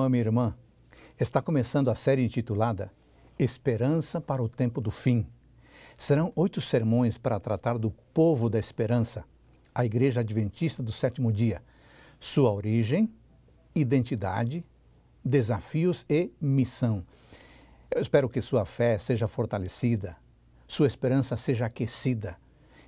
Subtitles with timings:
[0.00, 0.54] Irmão minha irmã.
[1.18, 2.90] Está começando a série intitulada
[3.38, 5.26] Esperança para o Tempo do Fim.
[5.94, 9.24] Serão oito sermões para tratar do povo da esperança,
[9.74, 11.62] a Igreja Adventista do Sétimo Dia,
[12.18, 13.12] sua origem,
[13.74, 14.64] identidade,
[15.22, 17.04] desafios e missão.
[17.90, 20.16] Eu espero que sua fé seja fortalecida,
[20.66, 22.38] sua esperança seja aquecida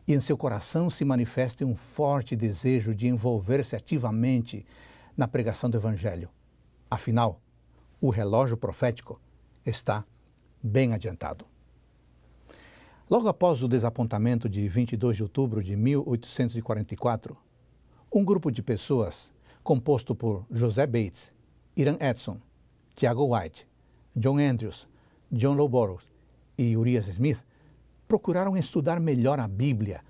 [0.08, 4.64] e em seu coração se manifeste um forte desejo de envolver-se ativamente
[5.14, 6.30] na pregação do Evangelho.
[6.92, 7.40] Afinal,
[8.02, 9.18] o relógio profético
[9.64, 10.04] está
[10.62, 11.46] bem adiantado.
[13.08, 17.34] Logo após o desapontamento de 22 de outubro de 1844,
[18.12, 19.32] um grupo de pessoas,
[19.62, 21.32] composto por José Bates,
[21.74, 22.38] Iran Edson,
[22.94, 23.66] Tiago White,
[24.14, 24.86] John Andrews,
[25.30, 26.02] John Lowborough
[26.58, 27.42] e Urias Smith,
[28.06, 30.02] procuraram estudar melhor a Bíblia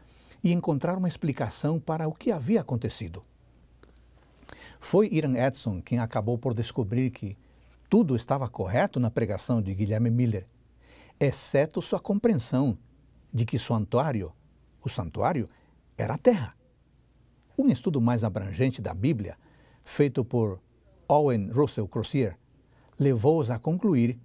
[0.42, 3.22] e encontrar uma explicação para o que havia acontecido.
[4.82, 7.38] Foi Iran Edson quem acabou por descobrir que
[7.88, 10.44] tudo estava correto na pregação de Guilherme Miller,
[11.20, 12.76] exceto sua compreensão
[13.32, 14.32] de que santuário,
[14.84, 15.48] o santuário,
[15.96, 16.56] era a terra.
[17.56, 19.38] Um estudo mais abrangente da Bíblia,
[19.84, 20.60] feito por
[21.08, 22.36] Owen Russell Crozier,
[22.98, 24.18] levou-os a concluir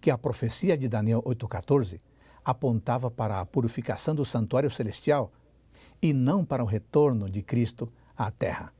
[0.00, 2.00] que a profecia de Daniel 8,14
[2.42, 5.30] apontava para a purificação do santuário celestial
[6.00, 8.72] e não para o retorno de Cristo à terra.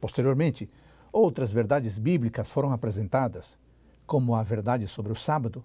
[0.00, 0.68] Posteriormente,
[1.12, 3.56] outras verdades bíblicas foram apresentadas,
[4.06, 5.64] como a verdade sobre o sábado,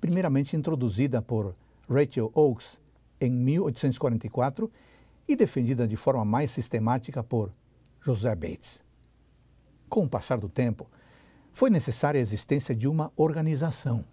[0.00, 1.54] primeiramente introduzida por
[1.88, 2.78] Rachel Oakes
[3.20, 4.70] em 1844
[5.26, 7.52] e defendida de forma mais sistemática por
[8.00, 8.82] José Bates.
[9.88, 10.88] Com o passar do tempo,
[11.52, 14.04] foi necessária a existência de uma organização.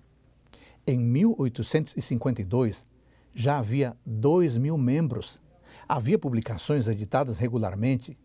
[0.85, 2.85] Em 1852,
[3.33, 5.41] já havia 2 mil membros.
[5.87, 8.17] Havia publicações editadas regularmente.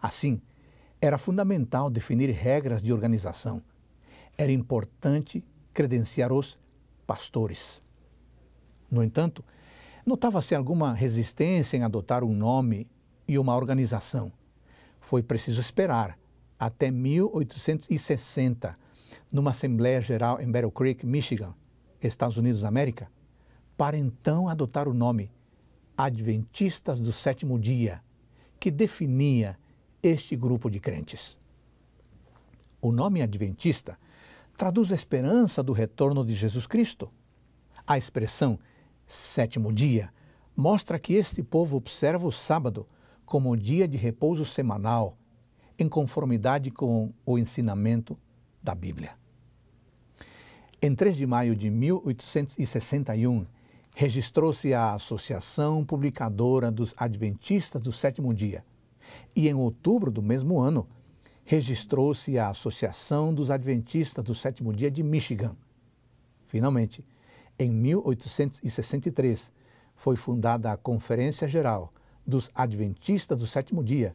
[0.00, 0.40] Assim,
[1.00, 3.62] era fundamental definir regras de organização.
[4.36, 6.58] Era importante credenciar os
[7.06, 7.82] pastores.
[8.90, 9.44] No entanto,
[10.04, 12.86] notava-se alguma resistência em adotar um nome
[13.26, 14.32] e uma organização.
[15.00, 16.18] Foi preciso esperar
[16.58, 18.76] até 1860,
[19.32, 21.54] numa Assembleia Geral em Battle Creek, Michigan,
[22.02, 23.08] Estados Unidos da América,
[23.76, 25.30] para então adotar o nome
[25.96, 28.02] Adventistas do Sétimo Dia,
[28.58, 29.58] que definia
[30.08, 31.36] este grupo de crentes.
[32.80, 33.98] O nome Adventista
[34.56, 37.10] traduz a esperança do retorno de Jesus Cristo.
[37.86, 38.58] A expressão
[39.06, 40.12] sétimo dia
[40.56, 42.86] mostra que este povo observa o sábado
[43.24, 45.16] como dia de repouso semanal,
[45.78, 48.18] em conformidade com o ensinamento
[48.62, 49.12] da Bíblia.
[50.80, 53.46] Em 3 de maio de 1861,
[53.94, 58.64] registrou-se a Associação Publicadora dos Adventistas do Sétimo Dia
[59.34, 60.88] e em outubro do mesmo ano,
[61.44, 65.56] registrou-se a Associação dos Adventistas do Sétimo Dia de Michigan.
[66.46, 67.04] Finalmente,
[67.58, 69.50] em 1863,
[69.96, 71.92] foi fundada a Conferência Geral
[72.26, 74.14] dos Adventistas do Sétimo Dia,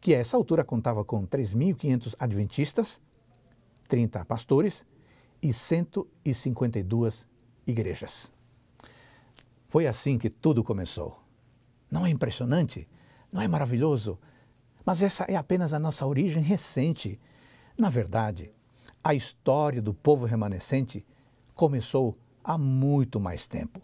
[0.00, 3.00] que a essa altura contava com 3.500 adventistas,
[3.88, 4.86] 30 pastores
[5.42, 7.26] e 152
[7.66, 8.32] igrejas.
[9.68, 11.20] Foi assim que tudo começou.
[11.90, 12.88] Não é impressionante?
[13.34, 14.16] Não é maravilhoso?
[14.86, 17.18] Mas essa é apenas a nossa origem recente.
[17.76, 18.52] Na verdade,
[19.02, 21.04] a história do povo remanescente
[21.52, 23.82] começou há muito mais tempo.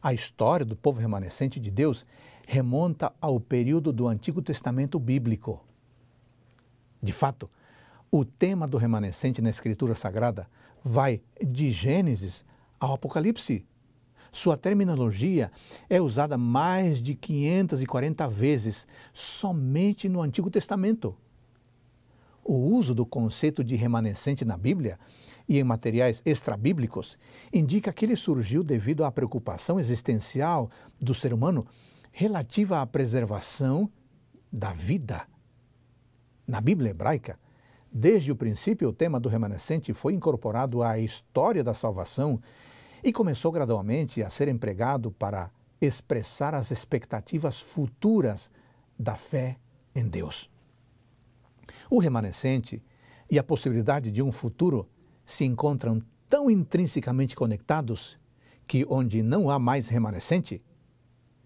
[0.00, 2.06] A história do povo remanescente de Deus
[2.46, 5.66] remonta ao período do Antigo Testamento bíblico.
[7.02, 7.50] De fato,
[8.08, 10.48] o tema do remanescente na Escritura Sagrada
[10.80, 12.44] vai de Gênesis
[12.78, 13.66] ao Apocalipse.
[14.34, 15.52] Sua terminologia
[15.90, 21.14] é usada mais de 540 vezes somente no Antigo Testamento.
[22.42, 24.98] O uso do conceito de remanescente na Bíblia
[25.46, 27.18] e em materiais extrabíblicos
[27.52, 31.66] indica que ele surgiu devido à preocupação existencial do ser humano
[32.10, 33.88] relativa à preservação
[34.50, 35.26] da vida.
[36.46, 37.38] Na Bíblia hebraica,
[37.92, 42.40] desde o princípio, o tema do remanescente foi incorporado à história da salvação
[43.02, 45.50] e começou gradualmente a ser empregado para
[45.80, 48.50] expressar as expectativas futuras
[48.98, 49.58] da fé
[49.94, 50.48] em Deus.
[51.90, 52.82] O remanescente
[53.30, 54.88] e a possibilidade de um futuro
[55.24, 58.18] se encontram tão intrinsecamente conectados
[58.66, 60.64] que onde não há mais remanescente,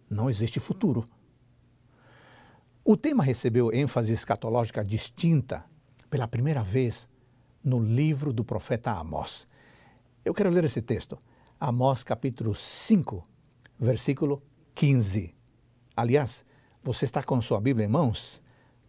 [0.09, 1.09] não existe futuro.
[2.85, 5.65] O tema recebeu ênfase escatológica distinta
[6.09, 7.09] pela primeira vez
[7.65, 9.49] no livro do profeta Amós.
[10.25, 11.19] Eu quero ler esse texto.
[11.59, 13.27] Amós capítulo 5,
[13.81, 14.43] versículo
[14.75, 15.35] 15.
[15.97, 16.45] Aliás,
[16.83, 18.43] você está com sua Bíblia em mãos?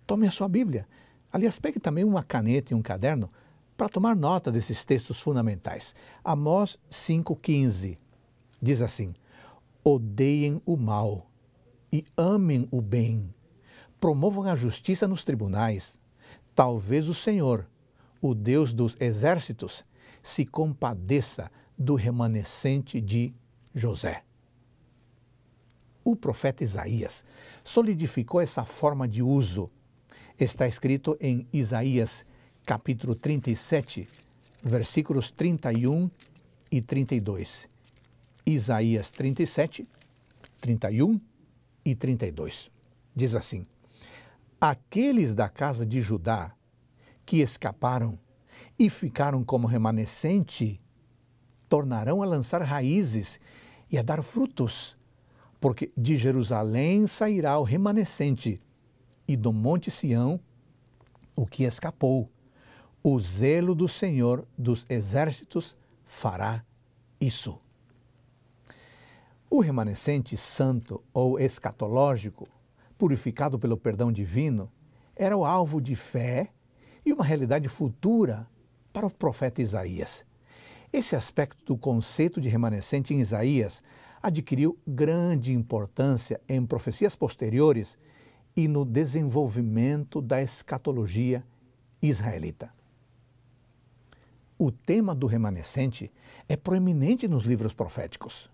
[0.06, 0.86] Tome a sua Bíblia.
[1.32, 3.32] Aliás, pegue também uma caneta e um caderno
[3.78, 5.96] para tomar nota desses textos fundamentais.
[6.22, 7.98] Amós 5,15
[8.62, 9.16] diz assim:
[9.82, 11.26] Odeiem o mal
[11.90, 13.34] e amem o bem,
[13.98, 15.98] promovam a justiça nos tribunais.
[16.54, 17.66] Talvez o Senhor,
[18.22, 19.86] o Deus dos exércitos,
[20.22, 23.34] se compadeça do remanescente de
[23.74, 24.24] José.
[26.04, 27.24] O profeta Isaías
[27.64, 29.70] solidificou essa forma de uso.
[30.40, 32.26] Está escrito em Isaías
[32.66, 34.08] capítulo 37,
[34.64, 36.10] versículos 31
[36.72, 37.68] e 32.
[38.46, 39.88] Isaías 37,
[40.62, 41.20] 31
[41.84, 42.72] e 32.
[43.14, 43.68] Diz assim:
[44.60, 46.56] Aqueles da casa de Judá
[47.26, 48.18] que escaparam
[48.80, 50.80] e ficaram como remanescente
[51.70, 53.40] tornarão a lançar raízes
[53.92, 54.98] e a dar frutos,
[55.60, 58.62] porque de Jerusalém sairá o remanescente
[59.28, 60.40] e do Monte Sião
[61.36, 62.30] o que escapou
[63.10, 66.62] o zelo do Senhor dos exércitos fará
[67.22, 67.58] isso.
[69.50, 72.50] O remanescente santo ou escatológico,
[72.98, 74.70] purificado pelo perdão divino,
[75.16, 76.50] era o alvo de fé
[77.06, 78.46] e uma realidade futura
[78.92, 80.26] para o profeta Isaías.
[80.98, 83.84] Esse aspecto do conceito de remanescente em Isaías
[84.20, 88.00] adquiriu grande importância em profecias posteriores
[88.56, 91.46] e no desenvolvimento da escatologia
[92.02, 92.74] israelita.
[94.58, 96.12] O tema do remanescente
[96.50, 98.50] é proeminente nos livros proféticos.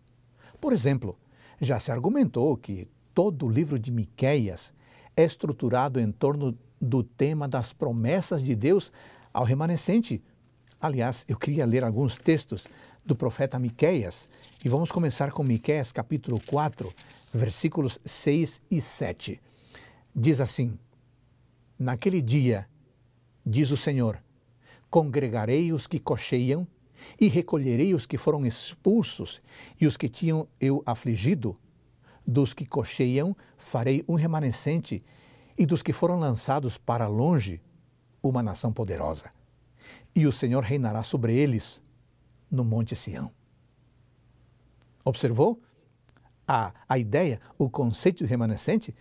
[0.59, 1.17] Por exemplo,
[1.61, 4.73] já se argumentou que todo o livro de Miqueias
[5.15, 8.91] é estruturado em torno do tema das promessas de Deus
[9.33, 10.21] ao remanescente.
[10.83, 12.67] Aliás, eu queria ler alguns textos
[13.05, 14.27] do profeta Miqueias
[14.65, 16.93] e vamos começar com Miqueias capítulo 4,
[17.33, 19.39] versículos 6 e 7.
[20.13, 20.77] Diz assim:
[21.79, 22.67] Naquele dia,
[23.45, 24.21] diz o Senhor,
[24.89, 26.67] congregarei os que cocheiam
[27.17, 29.41] e recolherei os que foram expulsos
[29.79, 31.57] e os que tinham eu afligido.
[32.27, 35.01] Dos que cocheiam farei um remanescente
[35.57, 37.61] e dos que foram lançados para longe,
[38.21, 39.31] uma nação poderosa.
[40.15, 41.81] E o Senhor reinará sobre eles
[42.49, 43.31] no Monte Sião.
[45.03, 45.61] Observou
[46.47, 48.95] a, a ideia, o conceito de remanescente?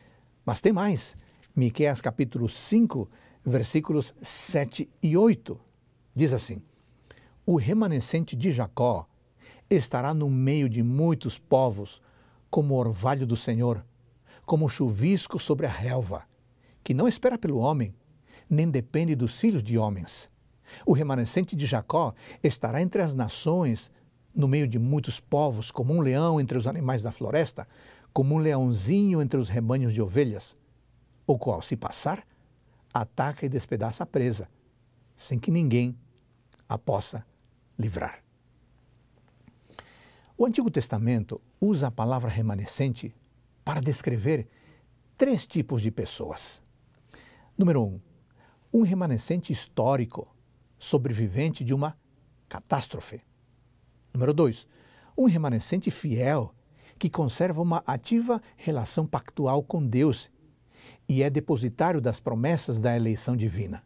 [0.44, 1.16] Mas tem mais.
[1.54, 3.08] Miqueias capítulo 5,
[3.44, 5.60] versículos 7 e 8
[6.14, 6.62] Diz assim:
[7.46, 9.08] O remanescente de Jacó
[9.70, 12.02] estará no meio de muitos povos,
[12.50, 13.84] como orvalho do Senhor,
[14.44, 16.24] como chuvisco sobre a relva,
[16.84, 17.94] que não espera pelo homem,
[18.48, 20.30] nem depende dos filhos de homens.
[20.86, 23.90] O remanescente de Jacó estará entre as nações,
[24.34, 27.66] no meio de muitos povos, como um leão entre os animais da floresta,
[28.12, 30.56] como um leãozinho entre os rebanhos de ovelhas,
[31.26, 32.26] o qual, se passar,
[32.92, 34.48] ataca e despedaça a presa
[35.16, 35.96] sem que ninguém
[36.68, 37.24] a possa
[37.78, 38.22] livrar.
[40.36, 43.14] O Antigo Testamento usa a palavra remanescente
[43.64, 44.48] para descrever
[45.16, 46.62] três tipos de pessoas.
[47.56, 48.00] Número um,
[48.72, 50.31] um remanescente histórico,
[50.82, 51.96] sobrevivente de uma
[52.48, 53.20] catástrofe.
[54.12, 54.66] Número dois,
[55.16, 56.52] um remanescente fiel
[56.98, 60.28] que conserva uma ativa relação pactual com Deus
[61.08, 63.84] e é depositário das promessas da eleição divina.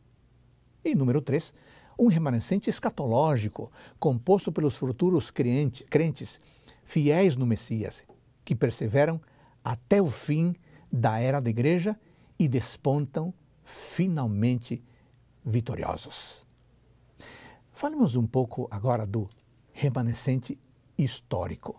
[0.82, 1.52] E número 3,
[1.98, 6.40] um remanescente escatológico, composto pelos futuros crentes
[6.82, 8.04] fiéis no Messias,
[8.42, 9.20] que perseveram
[9.62, 10.56] até o fim
[10.90, 11.98] da era da igreja
[12.38, 13.34] e despontam
[13.64, 14.82] finalmente
[15.44, 16.45] vitoriosos.
[17.76, 19.28] Falemos um pouco agora do
[19.70, 20.58] remanescente
[20.96, 21.78] histórico.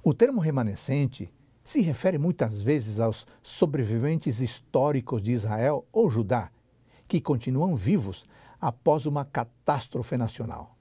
[0.00, 1.28] O termo remanescente
[1.64, 6.52] se refere muitas vezes aos sobreviventes históricos de Israel ou Judá
[7.08, 8.26] que continuam vivos
[8.60, 10.76] após uma catástrofe nacional.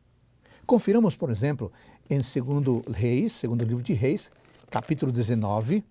[0.67, 1.71] Confiramos, por exemplo,
[2.07, 4.29] em 2 Reis, segundo livro de Reis,
[4.69, 5.83] capítulo 19,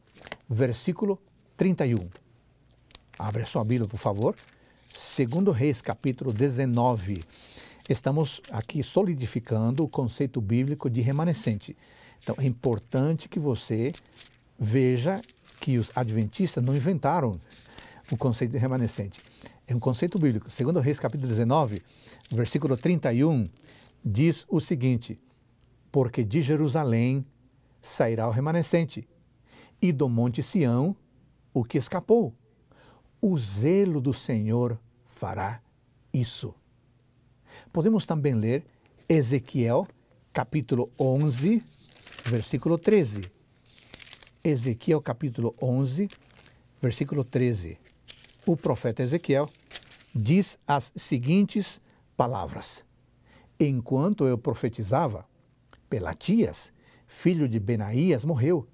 [0.49, 1.21] versículo
[1.57, 2.09] 31.
[3.19, 4.37] Abre a sua Bíblia, por favor.
[4.93, 7.21] 2 Reis, capítulo 19.
[7.89, 11.77] Estamos aqui solidificando o conceito bíblico de remanescente.
[12.23, 13.93] Então, é importante que você
[14.59, 15.21] veja
[15.61, 17.33] que os adventistas não inventaram
[18.11, 19.21] o conceito de remanescente
[19.67, 20.51] é um conceito bíblico.
[20.51, 21.83] Segundo Reis, capítulo 19,
[22.31, 23.49] versículo 31,
[24.05, 25.19] diz o seguinte:
[25.91, 27.25] Porque de Jerusalém
[27.81, 29.09] sairá o remanescente,
[29.81, 30.97] e do monte Sião
[31.53, 32.35] o que escapou.
[33.21, 35.63] O zelo do Senhor fará
[36.13, 36.55] isso.
[37.75, 38.65] Podemos também ler
[39.09, 39.87] Ezequiel,
[40.33, 41.61] capítulo 11,
[42.25, 43.31] versículo 13.
[44.43, 46.09] Ezequiel, capítulo 11,
[46.81, 47.77] versículo 13
[48.47, 49.49] o profeta Ezequiel
[50.15, 51.81] diz as seguintes
[52.17, 52.85] palavras:
[53.59, 55.27] Enquanto eu profetizava,
[55.91, 56.73] Pelatias,
[57.09, 58.69] filho de Benaías, morreu.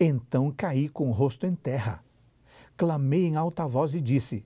[0.00, 2.02] Então caí com o rosto em terra.
[2.74, 4.42] Clamei em alta voz e disse: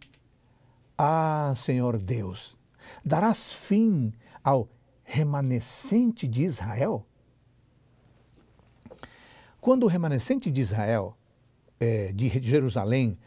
[0.96, 2.57] Ah, Senhor Deus,
[3.04, 4.68] darás fim ao
[5.02, 7.06] remanescente de Israel?
[9.60, 11.16] Quando o remanescente de Israel,
[11.80, 13.18] é, de Jerusalém,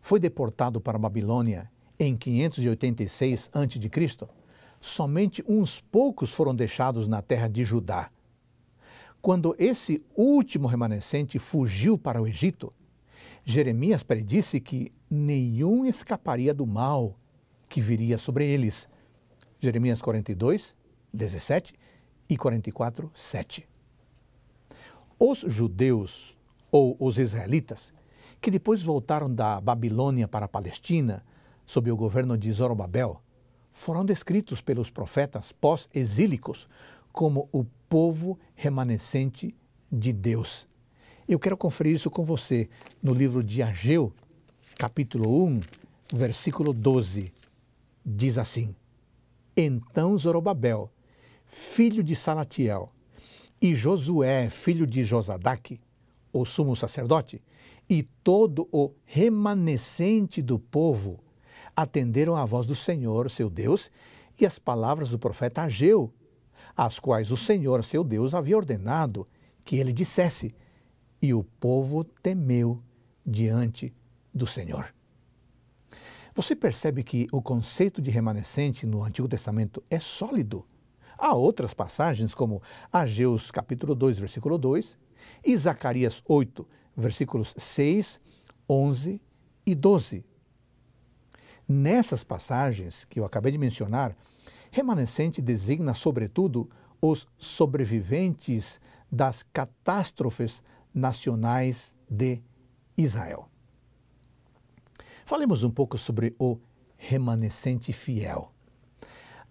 [0.00, 4.28] foi deportado para a Babilônia em 586 a.C.,
[4.80, 8.10] somente uns poucos foram deixados na terra de Judá.
[9.20, 12.72] Quando esse último remanescente fugiu para o Egito,
[13.44, 17.16] Jeremias predisse que nenhum escaparia do mal
[17.68, 18.88] que viria sobre eles.
[19.62, 20.74] Jeremias 42,
[21.14, 21.72] 17
[22.28, 23.68] e 44, 7.
[25.16, 26.36] Os judeus
[26.68, 27.92] ou os israelitas,
[28.40, 31.24] que depois voltaram da Babilônia para a Palestina,
[31.64, 33.22] sob o governo de Zorobabel,
[33.70, 36.68] foram descritos pelos profetas pós-exílicos
[37.12, 39.54] como o povo remanescente
[39.92, 40.66] de Deus.
[41.28, 42.68] Eu quero conferir isso com você
[43.00, 44.12] no livro de Ageu,
[44.76, 45.60] capítulo 1,
[46.12, 47.32] versículo 12.
[48.04, 48.74] Diz assim:
[49.56, 50.90] Então Zorobabel,
[51.44, 52.90] filho de Salatiel,
[53.60, 55.80] e Josué, filho de Josadaque,
[56.32, 57.42] o sumo sacerdote,
[57.88, 61.20] e todo o remanescente do povo
[61.76, 63.90] atenderam à voz do Senhor, seu Deus,
[64.40, 66.12] e às palavras do profeta Ageu,
[66.76, 69.28] as quais o Senhor, seu Deus, havia ordenado
[69.64, 70.54] que ele dissesse,
[71.20, 72.82] e o povo temeu
[73.24, 73.94] diante
[74.34, 74.92] do Senhor.
[76.34, 80.64] Você percebe que o conceito de remanescente no Antigo Testamento é sólido.
[81.18, 84.96] Há outras passagens, como Ageus capítulo 2, versículo 2,
[85.44, 88.18] e Zacarias 8, versículos 6,
[88.66, 89.20] 11
[89.66, 90.24] e 12.
[91.68, 94.16] Nessas passagens que eu acabei de mencionar,
[94.70, 100.62] remanescente designa, sobretudo, os sobreviventes das catástrofes
[100.94, 102.40] nacionais de
[102.96, 103.51] Israel.
[105.24, 106.58] Falemos um pouco sobre o
[106.96, 108.52] remanescente fiel.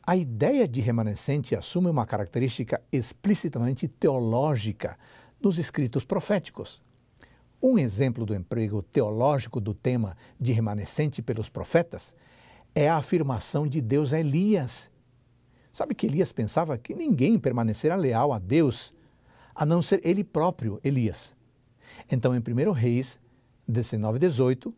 [0.03, 4.97] A ideia de remanescente assume uma característica explicitamente teológica
[5.39, 6.81] nos escritos proféticos.
[7.61, 12.15] Um exemplo do emprego teológico do tema de remanescente pelos profetas
[12.73, 14.89] é a afirmação de Deus a Elias.
[15.71, 18.93] Sabe que Elias pensava que ninguém permanecerá leal a Deus
[19.53, 21.35] a não ser ele próprio, Elias.
[22.11, 23.19] Então, em 1 Reis
[23.67, 24.73] 19, 18,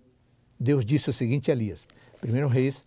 [0.60, 1.88] Deus disse o seguinte a Elias.
[2.24, 2.84] 1 Reis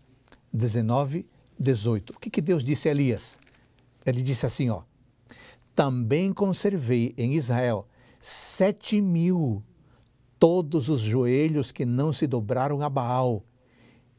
[0.53, 1.27] 19,
[1.59, 2.13] 18.
[2.13, 3.39] O que, que Deus disse a Elias?
[4.05, 4.83] Ele disse assim, ó.
[5.75, 7.87] Também conservei em Israel
[8.21, 9.63] sete mil
[10.39, 13.45] todos os joelhos que não se dobraram a Baal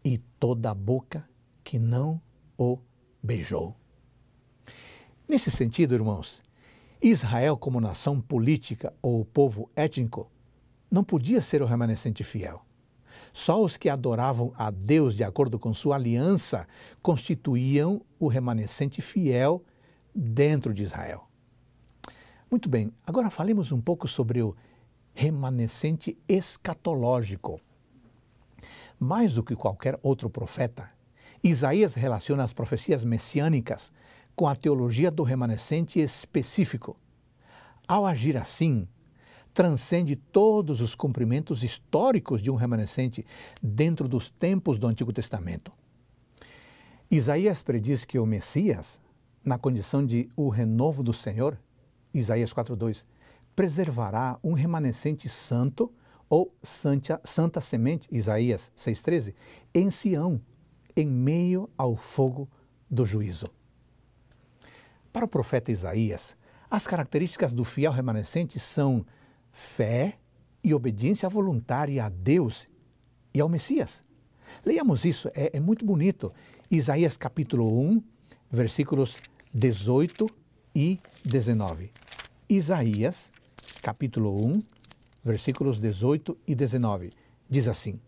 [0.04, 1.27] e toda a boca
[1.63, 2.22] que não
[2.58, 2.80] o
[3.22, 3.75] beijou.
[5.27, 6.42] Nesse sentido, irmãos,
[7.01, 10.32] Israel, como nação política ou povo étnico,
[10.89, 12.66] não podia ser o remanescente fiel.
[13.38, 16.67] Só os que adoravam a Deus de acordo com sua aliança
[17.03, 19.63] constituíam o remanescente fiel
[20.13, 21.29] dentro de Israel.
[22.50, 24.56] Muito bem, agora falemos um pouco sobre o
[25.13, 27.62] remanescente escatológico.
[29.00, 30.89] Mais do que qualquer outro profeta,
[31.44, 33.91] Isaías relaciona as profecias messiânicas
[34.36, 36.98] com a teologia do remanescente específico.
[37.88, 38.88] Ao agir assim,
[39.57, 43.25] transcende todos os cumprimentos históricos de um remanescente
[43.59, 45.73] dentro dos tempos do Antigo Testamento.
[47.09, 49.01] Isaías prediz que o Messias,
[49.43, 51.57] na condição de o renovo do Senhor,
[52.13, 53.03] Isaías 4:2,
[53.55, 55.91] preservará um remanescente santo
[56.29, 59.33] ou santa, santa semente, Isaías 6:13,
[59.73, 60.39] em Sião,
[60.95, 62.47] em meio ao fogo
[62.87, 63.47] do juízo.
[65.11, 66.37] Para o profeta Isaías,
[66.69, 69.03] as características do fiel remanescente são
[69.57, 70.19] fé
[70.63, 72.69] e obediência voluntária a Deus
[73.33, 74.03] e ao Messias.
[74.63, 76.31] Leiamos isso, é, é muito bonito.
[76.69, 78.03] Isaías capítulo 1,
[78.51, 79.17] versículos
[79.51, 80.29] 18
[80.75, 81.91] e 19.
[82.47, 83.31] Isaías
[83.81, 84.61] capítulo 1,
[85.23, 87.11] versículos 18 e 19.
[87.49, 87.99] Diz assim: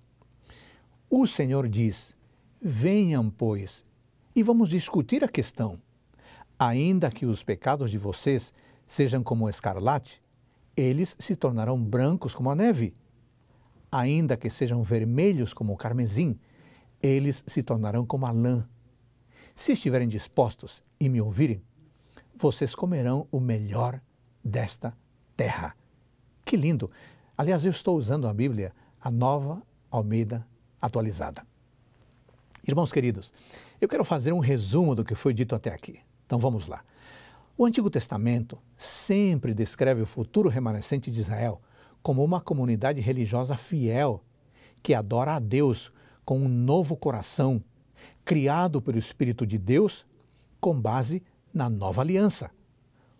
[1.09, 2.15] O Senhor diz:
[2.61, 3.83] Venham, pois,
[4.35, 5.81] e vamos discutir a questão.
[6.59, 8.53] Ainda que os pecados de vocês
[8.85, 10.21] sejam como escarlate,
[10.79, 12.95] eles se tornarão brancos como a neve.
[13.91, 16.39] Ainda que sejam vermelhos como o carmesim,
[17.01, 18.67] eles se tornarão como a lã.
[19.55, 21.61] Se estiverem dispostos e me ouvirem,
[22.35, 23.99] vocês comerão o melhor
[24.43, 24.95] desta
[25.35, 25.75] terra.
[26.45, 26.89] Que lindo!
[27.37, 30.45] Aliás, eu estou usando a Bíblia, a nova Almeida
[30.81, 31.45] atualizada.
[32.67, 33.33] Irmãos queridos,
[33.79, 35.99] eu quero fazer um resumo do que foi dito até aqui.
[36.25, 36.83] Então vamos lá.
[37.61, 41.61] O Antigo Testamento sempre descreve o futuro remanescente de Israel
[42.01, 44.23] como uma comunidade religiosa fiel
[44.81, 45.91] que adora a Deus
[46.23, 47.61] com um novo coração,
[48.23, 50.05] criado pelo Espírito de Deus
[50.61, 51.21] com base
[51.53, 52.49] na nova aliança.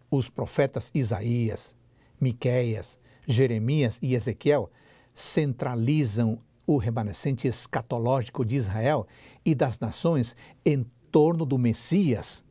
[0.10, 1.76] Os profetas Isaías,
[2.18, 4.72] Miqueias, Jeremias e Ezequiel
[5.14, 9.06] centralizam o remanescente escatológico de Israel
[9.44, 10.34] e das nações
[10.66, 12.42] em torno do Messias,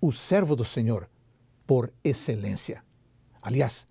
[0.00, 1.08] o servo do Senhor,
[1.66, 2.82] por excelência.
[3.40, 3.86] Aliás,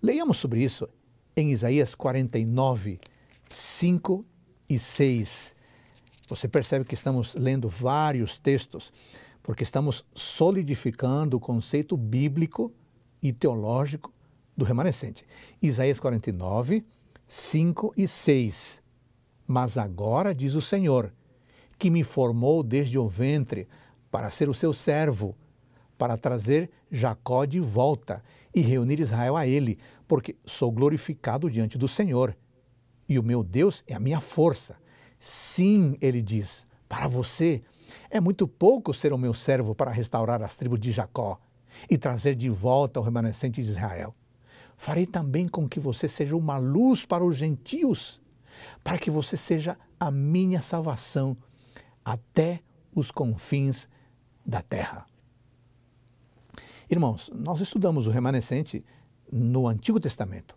[0.00, 0.88] leiamos sobre isso
[1.36, 3.00] em Isaías 49,
[3.48, 4.24] 5
[4.68, 5.54] e 6.
[6.28, 8.92] Você percebe que estamos lendo vários textos,
[9.42, 12.72] porque estamos solidificando o conceito bíblico
[13.22, 14.12] e teológico
[14.56, 15.24] do remanescente.
[15.60, 16.84] Isaías 49,
[17.26, 18.82] 5 e 6.
[19.46, 21.12] Mas agora diz o Senhor,
[21.78, 23.66] que me formou desde o ventre
[24.10, 25.36] para ser o seu servo,
[26.00, 29.78] para trazer Jacó de volta e reunir Israel a ele,
[30.08, 32.34] porque sou glorificado diante do Senhor.
[33.06, 34.78] E o meu Deus é a minha força.
[35.18, 37.62] Sim, ele diz, para você
[38.08, 41.38] é muito pouco ser o meu servo para restaurar as tribos de Jacó
[41.90, 44.14] e trazer de volta o remanescente de Israel.
[44.78, 48.22] Farei também com que você seja uma luz para os gentios
[48.82, 51.36] para que você seja a minha salvação
[52.04, 52.62] até
[52.94, 53.88] os confins
[54.44, 55.09] da terra.
[56.90, 58.84] Irmãos, nós estudamos o remanescente
[59.30, 60.56] no Antigo Testamento.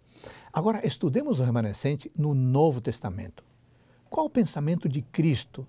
[0.52, 3.44] Agora, estudemos o remanescente no Novo Testamento.
[4.10, 5.68] Qual o pensamento de Cristo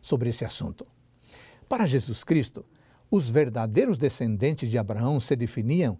[0.00, 0.86] sobre esse assunto?
[1.68, 2.64] Para Jesus Cristo,
[3.10, 5.98] os verdadeiros descendentes de Abraão se definiam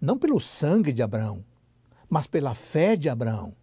[0.00, 1.44] não pelo sangue de Abraão,
[2.08, 3.54] mas pela fé de Abraão.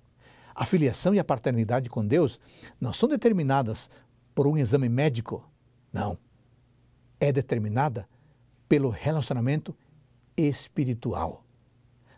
[0.53, 2.39] A filiação e a paternidade com Deus
[2.79, 3.89] não são determinadas
[4.35, 5.49] por um exame médico,
[5.91, 6.15] não.
[7.19, 8.07] É determinada
[8.69, 9.75] pelo relacionamento
[10.47, 11.43] espiritual.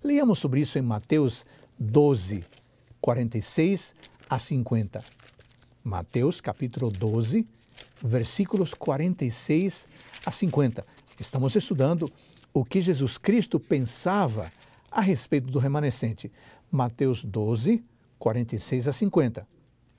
[0.04, 1.46] Leamos sobre isso em Mateus
[1.80, 2.44] 12,
[3.00, 3.96] 46
[4.30, 5.04] a 50.
[5.84, 7.48] Mateus capítulo 12,
[8.02, 9.88] versículos 46
[10.26, 10.86] a 50.
[11.20, 12.12] Estamos estudando
[12.54, 14.52] o que Jesus Cristo pensava
[14.90, 16.32] a respeito do remanescente.
[16.72, 17.84] Mateus 12,
[18.20, 19.48] 46 a 50.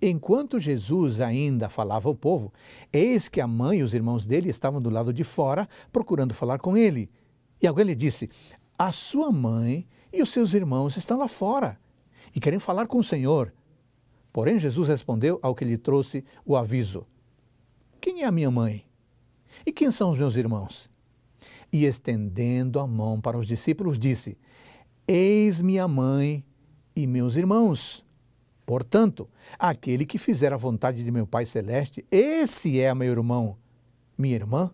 [0.01, 2.53] Enquanto Jesus ainda falava ao povo,
[2.93, 6.59] eis que a mãe e os irmãos dele estavam do lado de fora, procurando falar
[6.59, 7.09] com ele.
[7.63, 8.29] E alguém lhe disse:
[8.77, 11.79] A sua mãe e os seus irmãos estão lá fora
[12.35, 13.53] e querem falar com o Senhor.
[14.33, 17.07] Porém, Jesus respondeu ao que lhe trouxe o aviso:
[18.01, 18.85] Quem é a minha mãe?
[19.65, 20.91] E quem são os meus irmãos?
[21.73, 24.37] E estendendo a mão para os discípulos, disse:
[25.07, 26.45] Eis minha mãe
[26.97, 28.05] e meus irmãos.
[28.65, 33.57] Portanto, aquele que fizer a vontade de meu Pai Celeste, esse é meu irmão,
[34.17, 34.71] minha irmã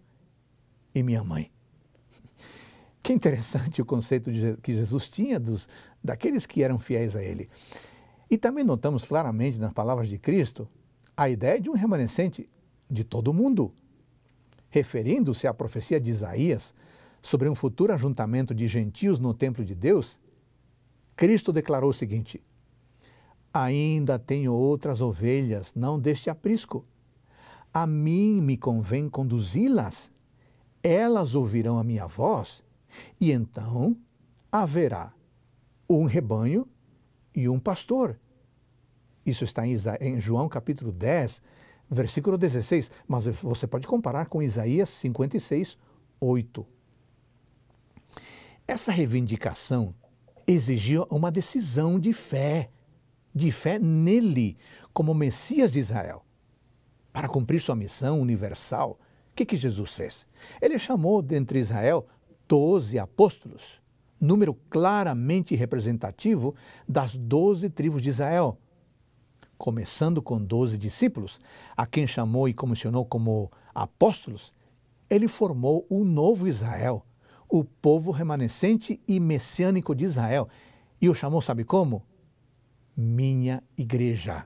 [0.94, 1.50] e minha mãe.
[3.08, 4.30] Que interessante o conceito
[4.62, 5.66] que Jesus tinha dos,
[6.04, 7.48] daqueles que eram fiéis a Ele.
[8.30, 10.68] E também notamos claramente nas palavras de Cristo
[11.16, 12.46] a ideia de um remanescente
[12.90, 13.72] de todo o mundo.
[14.68, 16.74] Referindo-se à profecia de Isaías
[17.22, 20.18] sobre um futuro ajuntamento de gentios no templo de Deus,
[21.16, 22.42] Cristo declarou o seguinte:
[23.54, 26.84] Ainda tenho outras ovelhas, não deste aprisco.
[27.72, 30.12] A mim me convém conduzi-las.
[30.82, 32.62] Elas ouvirão a minha voz,
[33.20, 33.96] e então
[34.50, 35.12] haverá
[35.88, 36.66] um rebanho
[37.34, 38.18] e um pastor.
[39.24, 41.42] Isso está em João capítulo 10,
[41.90, 45.78] versículo 16, mas você pode comparar com Isaías 56,
[46.20, 46.66] 8.
[48.66, 49.94] Essa reivindicação
[50.46, 52.70] exigia uma decisão de fé
[53.38, 54.56] de fé nele
[54.92, 56.24] como Messias de Israel.
[57.12, 58.98] Para cumprir sua missão universal,
[59.30, 60.26] o que, que Jesus fez?
[60.60, 62.06] Ele chamou dentre Israel
[62.48, 63.80] doze apóstolos,
[64.20, 66.54] número claramente representativo
[66.88, 68.58] das doze tribos de Israel.
[69.56, 71.40] Começando com doze discípulos,
[71.76, 74.52] a quem chamou e comissionou como apóstolos,
[75.10, 77.04] ele formou o novo Israel,
[77.48, 80.48] o povo remanescente e messiânico de Israel.
[81.00, 82.02] E o chamou, sabe como?
[82.98, 84.44] minha igreja.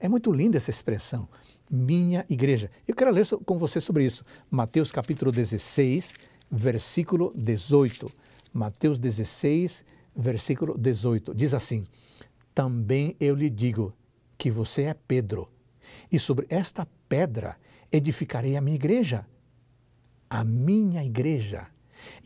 [0.00, 1.28] É muito linda essa expressão,
[1.70, 2.70] minha igreja.
[2.86, 4.24] Eu quero ler com você sobre isso.
[4.50, 6.12] Mateus capítulo 16,
[6.50, 8.10] versículo 18.
[8.52, 11.34] Mateus 16, versículo 18.
[11.34, 11.86] Diz assim:
[12.54, 13.92] Também eu lhe digo
[14.38, 15.50] que você é Pedro,
[16.10, 17.56] e sobre esta pedra
[17.90, 19.26] edificarei a minha igreja.
[20.28, 21.68] A minha igreja.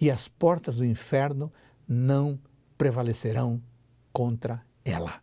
[0.01, 1.51] E as portas do inferno
[1.87, 2.39] não
[2.77, 3.63] prevalecerão
[4.13, 5.23] contra ela.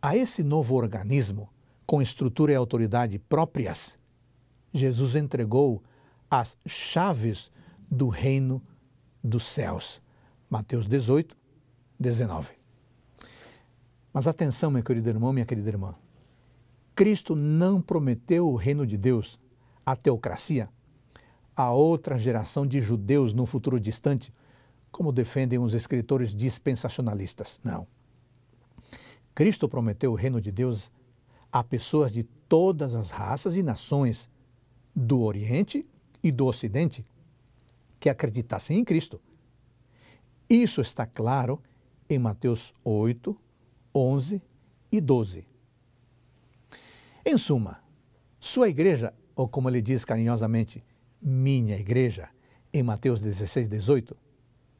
[0.00, 1.48] A esse novo organismo
[1.88, 3.98] com estrutura e autoridade próprias,
[4.74, 5.82] Jesus entregou
[6.30, 7.50] as chaves
[7.90, 8.62] do reino
[9.24, 10.02] dos céus.
[10.50, 11.34] Mateus 18,
[11.98, 12.52] 19.
[14.12, 15.94] Mas atenção, meu querido irmão, minha querida irmã.
[16.94, 19.40] Cristo não prometeu o reino de Deus,
[19.86, 20.68] a teocracia,
[21.56, 24.30] a outra geração de judeus no futuro distante,
[24.92, 27.58] como defendem os escritores dispensacionalistas.
[27.64, 27.86] Não.
[29.34, 30.90] Cristo prometeu o reino de Deus
[31.52, 34.28] a pessoas de todas as raças e nações
[34.94, 35.88] do Oriente
[36.22, 37.04] e do Ocidente
[38.00, 39.20] que acreditassem em Cristo.
[40.48, 41.62] Isso está claro
[42.08, 43.36] em Mateus 8,
[43.94, 44.42] 11
[44.90, 45.46] e 12.
[47.24, 47.82] Em suma,
[48.40, 50.82] sua igreja, ou como ele diz carinhosamente,
[51.20, 52.30] minha igreja,
[52.72, 54.16] em Mateus 16, 18,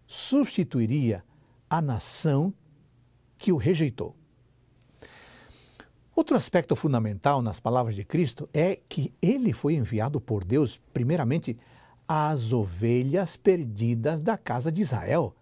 [0.07, 1.25] substituiria
[1.69, 2.55] a nação
[3.37, 4.17] que o rejeitou.
[6.19, 11.57] Outro aspecto fundamental nas palavras de Cristo é que ele foi enviado por Deus, primeiramente,
[12.09, 15.33] às ovelhas perdidas da casa de Israel,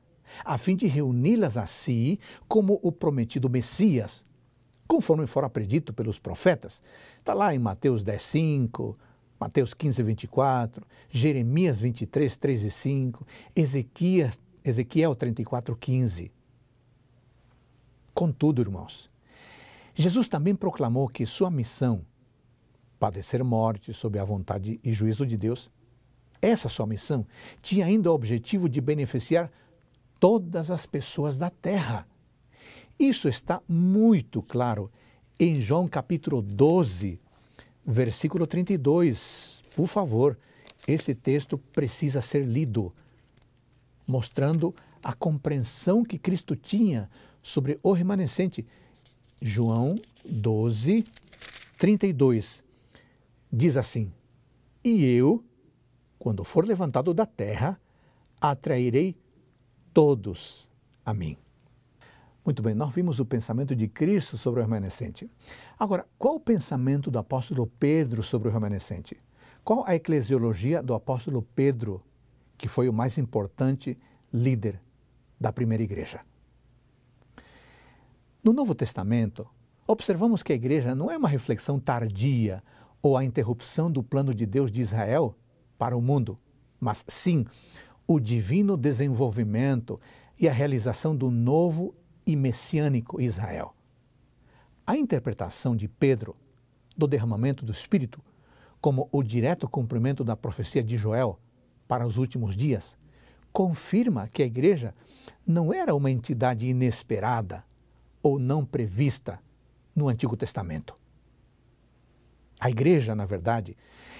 [0.44, 4.22] a fim de reuni-las a si como o prometido Messias,
[4.86, 6.82] conforme fora predito pelos profetas.
[7.20, 8.98] Está lá em Mateus 10, 5,
[9.40, 16.30] Mateus 15, 24, Jeremias 23, 3 e 5, Ezequias, Ezequiel 34, 15.
[18.12, 19.08] Contudo, irmãos,
[19.98, 22.04] Jesus também proclamou que sua missão,
[22.98, 25.70] padecer morte sob a vontade e juízo de Deus,
[26.42, 27.26] essa sua missão
[27.62, 29.50] tinha ainda o objetivo de beneficiar
[30.20, 32.06] todas as pessoas da terra.
[32.98, 34.92] Isso está muito claro
[35.40, 37.18] em João capítulo 12,
[37.85, 39.62] versículo 32.
[39.74, 40.38] Por favor,
[40.87, 42.92] esse texto precisa ser lido,
[44.06, 47.09] mostrando a compreensão que Cristo tinha
[47.42, 48.66] sobre o remanescente
[49.40, 51.05] João 12,
[51.79, 52.62] 32.
[53.53, 54.12] Diz assim:
[54.83, 55.44] E eu,
[56.18, 57.81] quando for levantado da terra,
[58.40, 59.16] atrairei
[59.92, 60.70] todos
[61.05, 61.37] a mim.
[62.44, 65.29] Muito bem, nós vimos o pensamento de Cristo sobre o remanescente.
[65.79, 69.16] Agora, qual o pensamento do apóstolo Pedro sobre o remanescente?
[69.64, 72.01] Qual a eclesiologia do apóstolo Pedro,
[72.57, 73.96] que foi o mais importante
[74.33, 74.81] líder
[75.40, 76.20] da primeira igreja?
[78.46, 79.44] No Novo Testamento,
[79.88, 82.62] observamos que a igreja não é uma reflexão tardia
[83.02, 85.37] ou a interrupção do plano de Deus de Israel
[85.76, 86.38] para o mundo,
[86.78, 87.44] mas sim
[88.06, 90.00] o divino desenvolvimento
[90.38, 91.92] e a realização do novo
[92.24, 93.74] e messiânico Israel.
[94.87, 96.37] A interpretação de Pedro
[96.96, 98.22] do derramamento do Espírito
[98.80, 101.40] como o direto cumprimento da profecia de Joel
[101.88, 102.96] para os últimos dias
[103.52, 104.94] confirma que a igreja
[105.44, 107.64] não era uma entidade inesperada
[108.26, 109.40] ou não prevista
[109.94, 110.96] no Antigo Testamento.
[112.58, 113.76] A igreja, na verdade,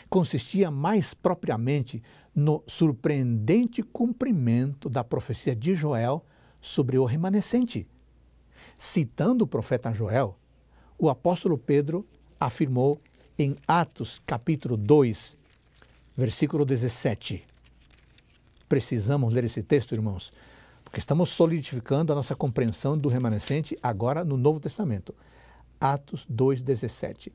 [0.09, 2.01] consistia mais propriamente
[2.33, 6.25] no surpreendente cumprimento da profecia de Joel
[6.61, 7.88] sobre o remanescente.
[8.79, 10.38] Citando o profeta Joel,
[10.97, 12.07] o apóstolo Pedro
[12.38, 13.01] afirmou
[13.37, 15.37] em Atos capítulo 2,
[16.16, 17.45] versículo 17.
[18.69, 20.33] Precisamos ler esse texto, irmãos,
[20.97, 25.15] porque estamos solidificando a nossa compreensão do remanescente agora no Novo Testamento.
[25.79, 27.31] Atos 2,17.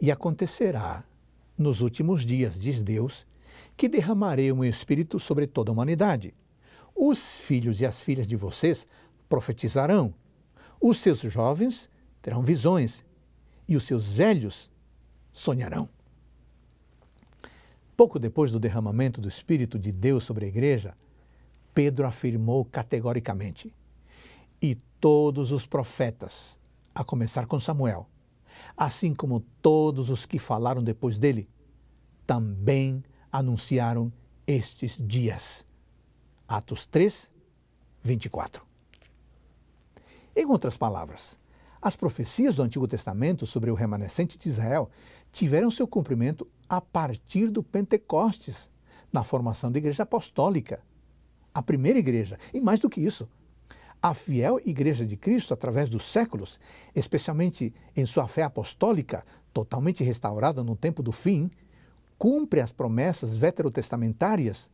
[0.00, 1.04] E acontecerá
[1.56, 3.24] nos últimos dias, diz Deus,
[3.76, 6.34] que derramarei o meu espírito sobre toda a humanidade.
[6.92, 8.84] Os filhos e as filhas de vocês
[9.28, 10.12] profetizarão,
[10.80, 11.88] os seus jovens
[12.20, 13.04] terão visões,
[13.68, 14.68] e os seus velhos
[15.32, 15.88] sonharão.
[17.96, 20.96] Pouco depois do derramamento do Espírito de Deus sobre a igreja,
[21.74, 23.74] Pedro afirmou categoricamente:
[24.62, 26.58] E todos os profetas,
[26.94, 28.08] a começar com Samuel,
[28.76, 31.48] assim como todos os que falaram depois dele,
[32.24, 34.12] também anunciaram
[34.46, 35.66] estes dias.
[36.46, 37.30] Atos 3,
[38.00, 38.64] 24.
[40.36, 41.38] Em outras palavras,
[41.82, 44.88] as profecias do Antigo Testamento sobre o remanescente de Israel
[45.32, 48.70] tiveram seu cumprimento a partir do Pentecostes,
[49.12, 50.82] na formação da Igreja Apostólica
[51.54, 52.38] a primeira igreja.
[52.52, 53.28] E mais do que isso,
[54.02, 56.60] a fiel Igreja de Cristo, através dos séculos,
[56.94, 61.50] especialmente em sua fé apostólica, totalmente restaurada no tempo do fim,
[62.18, 64.68] cumpre as promessas veterotestamentárias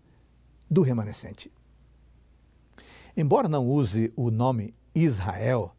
[0.69, 1.53] do remanescente.
[3.17, 5.77] Embora não use o nome Israel,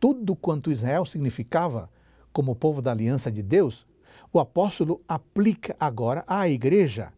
[0.00, 1.88] tudo quanto Israel significava
[2.32, 3.86] como povo da aliança de Deus,
[4.32, 7.12] o apóstolo aplica agora à igreja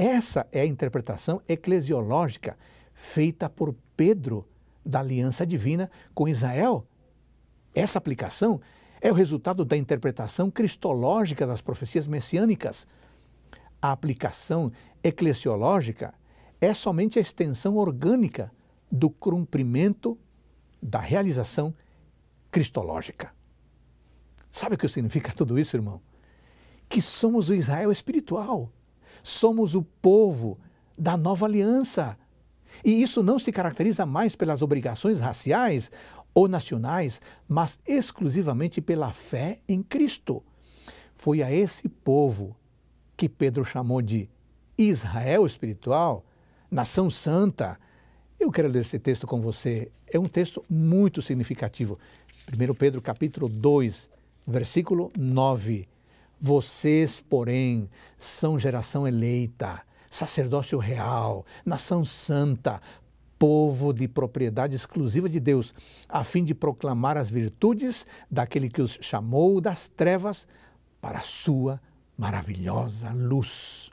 [0.00, 2.56] essa é a interpretação eclesiológica
[2.94, 4.48] feita por Pedro
[4.84, 6.86] da aliança divina com Israel.
[7.74, 8.60] Essa aplicação
[9.02, 12.86] É o resultado da interpretação cristológica das profecias messiânicas.
[13.80, 14.70] A aplicação
[15.02, 16.12] eclesiológica
[16.60, 18.52] é somente a extensão orgânica
[18.92, 20.18] do cumprimento
[20.82, 21.74] da realização
[22.50, 23.32] cristológica.
[24.50, 26.02] Sabe o que significa tudo isso, irmão?
[26.88, 28.70] Que somos o Israel espiritual.
[29.22, 30.58] Somos o povo
[30.96, 32.16] da nova aliança.
[32.84, 35.90] E isso não se caracteriza mais pelas obrigações raciais
[36.34, 40.42] ou nacionais, mas exclusivamente pela fé em Cristo.
[41.16, 42.56] Foi a esse povo
[43.16, 44.28] que Pedro chamou de
[44.78, 46.24] Israel espiritual,
[46.70, 47.78] nação santa.
[48.38, 49.90] Eu quero ler esse texto com você.
[50.06, 51.98] É um texto muito significativo.
[52.50, 54.08] 1 Pedro capítulo 2,
[54.46, 55.86] versículo 9.
[56.40, 62.80] Vocês, porém, são geração eleita, sacerdócio real, nação santa,
[63.38, 65.74] povo de propriedade exclusiva de Deus,
[66.08, 70.48] a fim de proclamar as virtudes daquele que os chamou das trevas
[70.98, 71.78] para a sua
[72.16, 73.90] maravilhosa luz.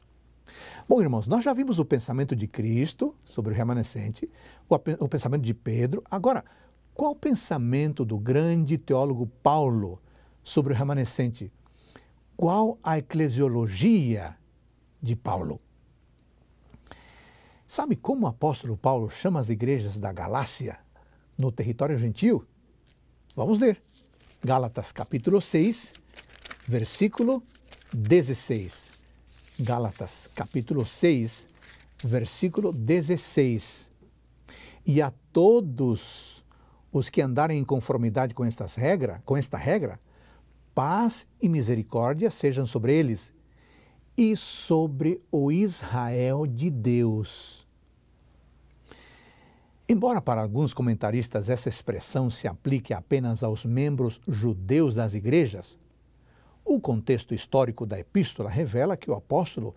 [0.88, 4.29] Bom, irmãos, nós já vimos o pensamento de Cristo sobre o remanescente,
[4.69, 6.01] o, pensamento de Pedro.
[6.10, 6.45] Agora,
[6.93, 10.01] qual o pensamento do grande teólogo Paulo
[10.41, 11.51] sobre o remanescente?
[12.38, 14.38] Qual a eclesiologia
[15.02, 15.60] de Paulo?
[17.67, 20.78] Sabe como o apóstolo Paulo chama as igrejas da Galácia,
[21.36, 22.45] no território gentil?
[23.36, 23.82] Vamos ler.
[24.43, 25.93] Gálatas capítulo 6,
[26.67, 27.41] versículo
[27.91, 28.91] 16.
[29.60, 31.47] Gálatas capítulo 6,
[32.04, 33.89] versículo 16.
[34.86, 36.45] E a todos
[36.91, 40.00] os que andarem em conformidade com estas regra, com esta regra,
[40.77, 43.33] paz e misericórdia sejam sobre eles
[44.15, 47.67] e sobre o Israel de Deus.
[49.89, 55.79] Embora para alguns comentaristas essa expressão se aplique apenas aos membros judeus das igrejas,
[56.63, 59.73] o contexto histórico da epístola revela que o apóstolo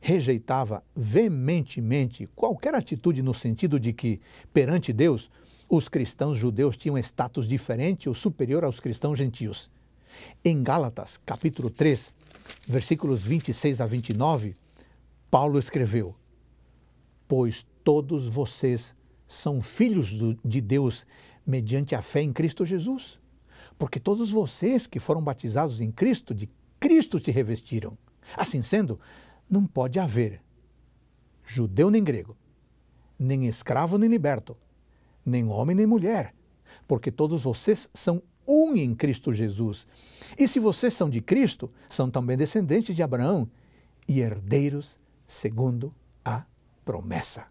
[0.00, 4.20] rejeitava veementemente qualquer atitude no sentido de que,
[4.52, 5.28] perante Deus,
[5.68, 9.68] os cristãos judeus tinham status diferente ou superior aos cristãos gentios.
[10.44, 12.12] Em Gálatas, capítulo 3,
[12.66, 14.56] versículos 26 a 29,
[15.30, 16.14] Paulo escreveu:
[17.26, 18.94] Pois todos vocês
[19.26, 20.08] são filhos
[20.44, 21.06] de Deus
[21.46, 23.18] mediante a fé em Cristo Jesus.
[23.78, 26.48] Porque todos vocês que foram batizados em Cristo, de
[26.78, 27.96] Cristo se revestiram.
[28.36, 28.98] Assim sendo,
[29.48, 30.40] não pode haver
[31.44, 32.36] judeu nem grego,
[33.18, 34.56] nem escravo nem liberto,
[35.24, 36.34] nem homem nem mulher,
[36.88, 39.86] porque todos vocês são um em Cristo Jesus.
[40.38, 43.48] E se vocês são de Cristo, são também descendentes de Abraão
[44.08, 46.44] e herdeiros segundo a
[46.84, 47.46] promessa.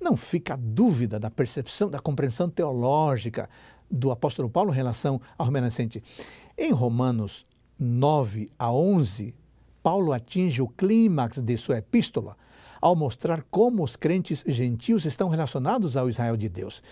[0.00, 3.48] Não fica dúvida da percepção, da compreensão teológica
[3.90, 6.02] do apóstolo Paulo em relação ao remanescente.
[6.56, 7.46] Em Romanos
[7.78, 9.34] 9 a 11,
[9.82, 12.36] Paulo atinge o clímax de sua epístola
[12.80, 16.82] ao mostrar como os crentes gentios estão relacionados ao Israel de Deus.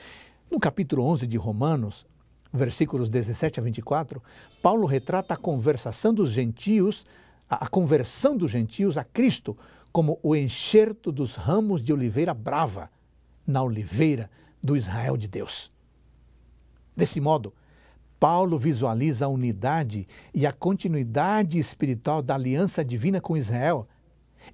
[0.50, 2.06] No capítulo 11 de Romanos,
[2.52, 4.22] versículos 17 a 24,
[4.60, 7.06] Paulo retrata a conversação dos gentios,
[7.48, 9.56] a, conversão dos gentios a Cristo
[9.90, 12.90] como o enxerto dos ramos de oliveira brava
[13.46, 14.30] na oliveira
[14.62, 15.72] do Israel de Deus.
[16.96, 17.54] Desse modo,
[18.20, 23.88] Paulo visualiza a unidade e a continuidade espiritual da aliança divina com Israel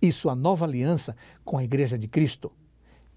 [0.00, 2.50] e sua nova aliança com a Igreja de Cristo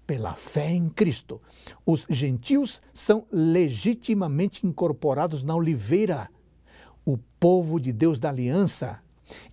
[0.06, 1.40] pela fé em Cristo,
[1.86, 6.28] os gentios são legitimamente incorporados na oliveira,
[7.04, 9.00] o povo de Deus da aliança,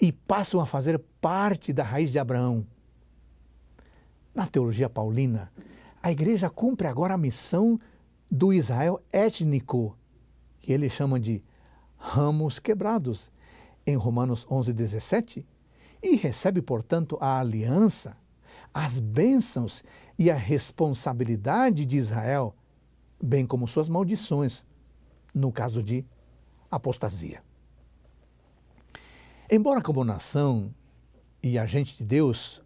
[0.01, 2.65] e passam a fazer parte da raiz de Abraão.
[4.33, 5.51] Na teologia paulina,
[6.01, 7.79] a igreja cumpre agora a missão
[8.29, 9.97] do Israel étnico,
[10.61, 11.43] que ele chama de
[11.97, 13.31] ramos quebrados,
[13.85, 15.45] em Romanos 11, 17,
[16.01, 18.15] e recebe, portanto, a aliança,
[18.73, 19.83] as bênçãos
[20.19, 22.53] e a responsabilidade de Israel,
[23.23, 24.65] bem como suas maldições,
[25.33, 26.05] no caso de
[26.69, 27.41] apostasia.
[29.49, 30.75] Embora como nação
[31.41, 32.61] e agente de Deus,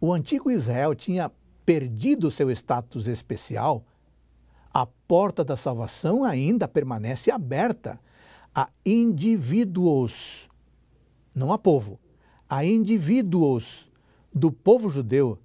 [0.00, 1.30] o antigo Israel tinha
[1.64, 3.84] perdido seu status especial,
[4.74, 8.00] a porta da salvação ainda permanece aberta
[8.52, 10.48] a indivíduos,
[11.32, 12.00] não a povo,
[12.48, 13.88] a indivíduos
[14.34, 15.38] do povo judeu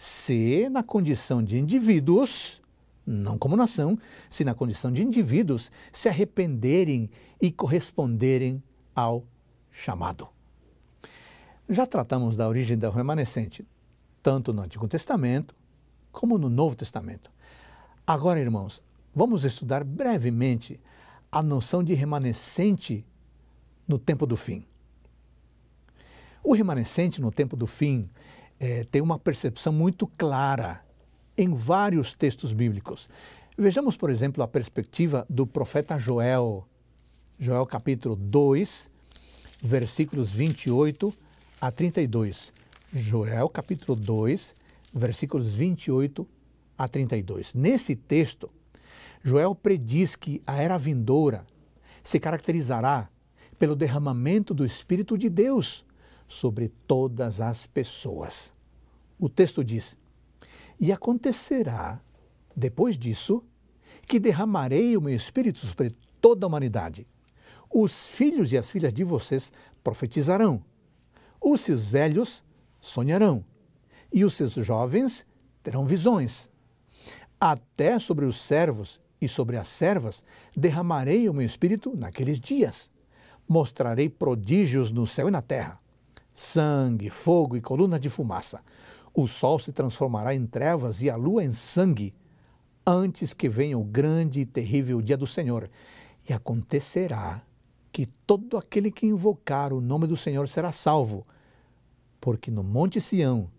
[0.00, 2.62] se na condição de indivíduos,
[3.06, 3.98] não como nação,
[4.30, 8.62] se na condição de indivíduos se arrependerem e corresponderem
[8.96, 9.26] ao
[9.70, 10.26] chamado.
[11.68, 13.62] Já tratamos da origem do remanescente,
[14.22, 15.54] tanto no Antigo Testamento
[16.10, 17.30] como no Novo Testamento.
[18.06, 18.82] Agora, irmãos,
[19.14, 20.80] vamos estudar brevemente
[21.30, 23.04] a noção de remanescente
[23.86, 24.64] no tempo do fim.
[26.42, 28.08] O remanescente no tempo do fim
[28.60, 30.84] é, tem uma percepção muito clara
[31.36, 33.08] em vários textos bíblicos.
[33.56, 36.68] Vejamos, por exemplo, a perspectiva do profeta Joel,
[37.38, 38.90] Joel capítulo 2,
[39.62, 41.12] versículos 28
[41.58, 42.52] a 32.
[42.92, 44.54] Joel capítulo 2,
[44.92, 46.28] versículos 28
[46.76, 47.54] a 32.
[47.54, 48.50] Nesse texto,
[49.22, 51.46] Joel prediz que a era vindoura
[52.02, 53.08] se caracterizará
[53.58, 55.84] pelo derramamento do Espírito de Deus
[56.30, 58.54] sobre todas as pessoas.
[59.18, 59.96] O texto diz:
[60.78, 62.00] E acontecerá,
[62.56, 63.42] depois disso,
[64.06, 67.04] que derramarei o meu Espírito sobre toda a humanidade.
[67.68, 69.50] Os filhos e as filhas de vocês
[69.82, 70.62] profetizarão,
[71.40, 72.44] os seus velhos
[72.80, 73.44] sonharão,
[74.12, 75.26] e os seus jovens
[75.64, 76.48] terão visões.
[77.40, 80.22] Até sobre os servos e sobre as servas
[80.56, 82.88] derramarei o meu espírito naqueles dias.
[83.48, 85.79] Mostrarei prodígios no céu e na terra:
[86.40, 88.60] sangue, fogo e coluna de fumaça.
[89.12, 92.14] O sol se transformará em trevas e a lua em sangue,
[92.86, 95.70] antes que venha o grande e terrível dia do Senhor.
[96.28, 97.42] E acontecerá
[97.92, 101.26] que todo aquele que invocar o nome do Senhor será salvo,
[102.20, 103.50] porque no Monte Sião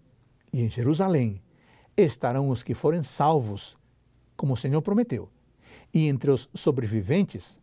[0.51, 1.41] e em Jerusalém
[1.95, 3.77] estarão os que forem salvos,
[4.35, 5.29] como o Senhor prometeu
[5.93, 7.59] e entre os sobreviventes,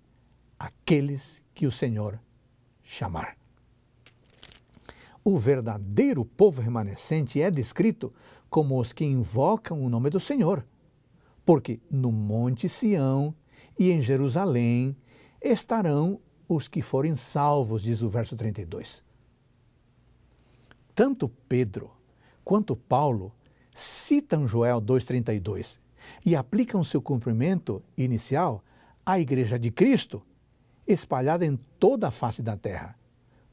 [0.59, 2.21] aqueles que o Senhor
[2.83, 3.38] chamar.
[5.31, 8.15] O verdadeiro povo remanescente é descrito
[8.49, 10.67] como os que invocam o nome do Senhor,
[11.45, 13.35] porque no Monte Sião
[13.79, 14.97] e em Jerusalém
[15.39, 19.05] estarão os que forem salvos, diz o verso 32.
[20.95, 21.91] Tanto Pedro
[22.43, 23.31] quanto Paulo
[23.75, 25.79] citam Joel 2,32
[26.25, 28.65] e aplicam seu cumprimento inicial
[29.05, 30.23] à Igreja de Cristo,
[30.87, 32.98] espalhada em toda a face da terra.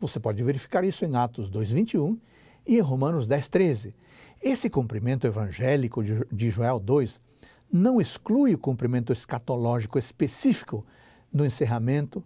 [0.07, 2.17] Você pode verificar isso em Atos 2,21
[2.65, 3.93] e em Romanos 10,13.
[4.41, 7.19] Esse cumprimento evangélico de Joel 2
[7.71, 10.85] não exclui o cumprimento escatológico específico
[11.33, 12.23] no encerramento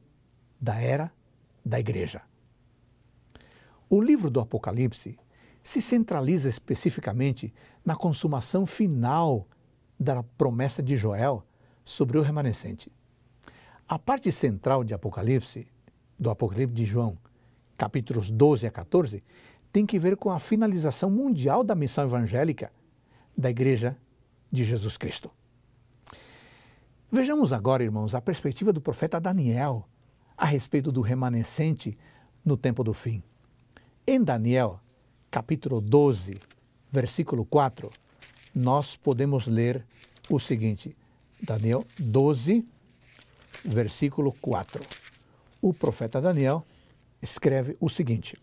[0.60, 1.12] da era
[1.65, 2.22] da Igreja.
[3.89, 5.18] O livro do Apocalipse
[5.63, 7.54] se centraliza especificamente
[7.86, 9.48] na consumação final
[10.00, 11.44] da promessa de Joel
[11.86, 12.92] sobre o remanescente.
[13.88, 15.68] A parte central de Apocalipse,
[16.20, 17.18] do Apocalipse de João,
[17.80, 19.24] capítulos 12 a 14,
[19.72, 22.74] tem que ver com a finalização mundial da missão evangélica
[23.38, 23.96] da Igreja
[24.52, 25.32] de Jesus Cristo.
[27.10, 29.88] Vejamos agora, irmãos, a perspectiva do profeta Daniel
[30.38, 31.98] a respeito do remanescente
[32.44, 33.24] no tempo do fim.
[34.06, 34.82] Em Daniel,
[35.32, 36.38] capítulo 12,
[36.92, 37.89] versículo 4,
[38.54, 39.86] nós podemos ler
[40.30, 40.94] o seguinte:
[41.42, 42.68] Daniel 12,
[43.63, 44.84] versículo 4.
[45.62, 46.65] O profeta Daniel
[47.21, 48.38] escreve o seguinte: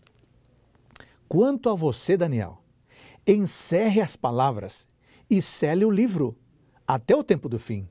[1.27, 2.61] Quanto a você, Daniel,
[3.25, 4.87] encerre as palavras
[5.29, 6.37] e cele o livro
[6.87, 7.87] até o tempo do fim.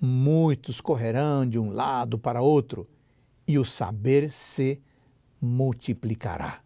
[0.00, 2.88] Muitos correrão de um lado para outro
[3.46, 4.80] e o saber se
[5.40, 6.60] multiplicará.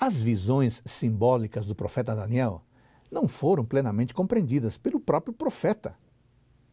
[0.00, 2.62] As visões simbólicas do profeta Daniel
[3.10, 5.94] não foram plenamente compreendidas pelo próprio profeta.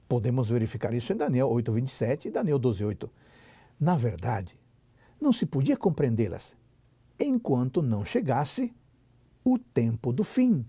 [0.08, 3.10] Podemos verificar isso em Daniel 8:27 e Daniel 12:8.
[3.80, 4.58] Na verdade,
[5.22, 6.56] não se podia compreendê-las
[7.20, 8.74] enquanto não chegasse
[9.44, 10.66] o tempo do fim.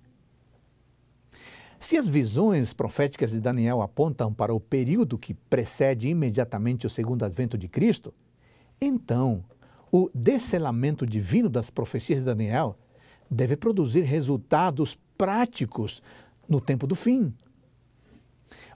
[1.78, 7.24] Se as visões proféticas de Daniel apontam para o período que precede imediatamente o segundo
[7.24, 8.14] advento de Cristo,
[8.80, 9.42] então
[9.90, 12.78] o descelamento divino das profecias de Daniel
[13.28, 16.02] deve produzir resultados práticos
[16.48, 17.34] no tempo do fim.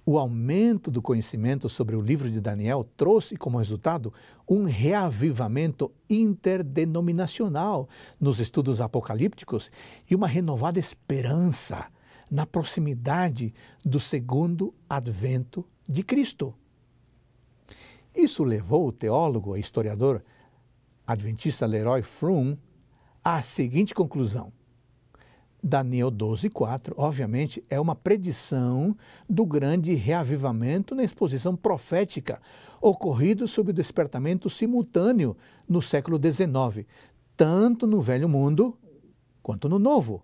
[0.08, 4.14] O aumento do conhecimento sobre o livro de Daniel trouxe como resultado
[4.48, 7.88] um reavivamento interdenominacional
[8.20, 9.68] nos estudos apocalípticos
[10.08, 11.88] e uma renovada esperança
[12.30, 13.52] na proximidade
[13.84, 16.54] do segundo advento de Cristo.
[18.14, 20.22] Isso levou o teólogo e historiador
[21.04, 22.56] adventista Leroy Froome
[23.24, 24.52] à seguinte conclusão:
[25.62, 28.96] Daniel 12, 4, obviamente, é uma predição
[29.28, 32.40] do grande reavivamento na exposição profética
[32.80, 35.36] ocorrido sob o despertamento simultâneo
[35.68, 36.86] no século XIX,
[37.36, 38.76] tanto no Velho Mundo
[39.42, 40.22] quanto no Novo.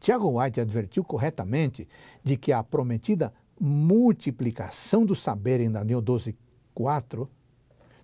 [0.00, 1.88] Tiago White advertiu corretamente
[2.22, 6.36] de que a prometida multiplicação do saber em Daniel 12,
[6.74, 7.30] 4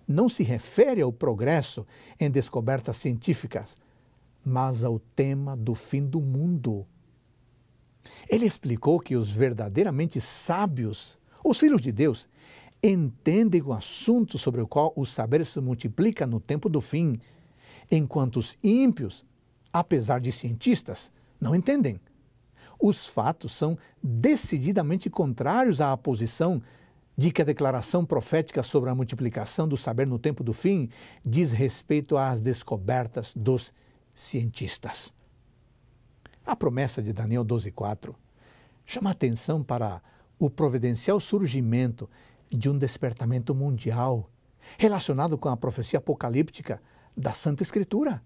[0.07, 1.85] não se refere ao progresso
[2.19, 3.77] em descobertas científicas,
[4.43, 6.85] mas ao tema do fim do mundo.
[8.27, 12.27] Ele explicou que os verdadeiramente sábios, os filhos de Deus,
[12.83, 17.19] entendem o assunto sobre o qual o saber se multiplica no tempo do fim,
[17.91, 19.25] enquanto os ímpios,
[19.71, 21.99] apesar de cientistas, não entendem.
[22.79, 26.61] Os fatos são decididamente contrários à posição
[27.15, 30.89] de que a declaração profética sobre a multiplicação do saber no tempo do fim
[31.23, 33.90] diz respeito às descobertas dos cientistas.
[36.45, 38.15] A promessa de Daniel 12,4
[38.85, 40.01] chama atenção para
[40.37, 42.09] o providencial surgimento
[42.49, 44.29] de um despertamento mundial
[44.77, 46.81] relacionado com a profecia apocalíptica
[47.15, 48.21] da Santa Escritura.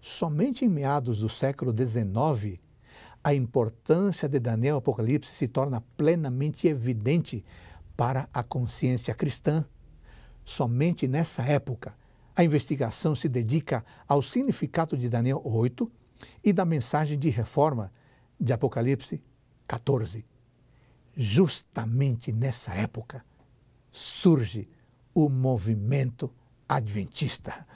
[0.00, 2.60] Somente em meados do século XIX,
[3.22, 7.44] a importância de Daniel Apocalipse se torna plenamente evidente
[7.96, 9.64] para a consciência cristã.
[10.44, 11.94] Somente nessa época,
[12.34, 15.90] a investigação se dedica ao significado de Daniel 8
[16.42, 17.92] e da mensagem de reforma
[18.40, 19.22] de Apocalipse
[19.66, 20.24] 14.
[21.14, 23.24] Justamente nessa época
[23.90, 24.68] surge
[25.14, 26.32] o movimento
[26.68, 27.66] adventista.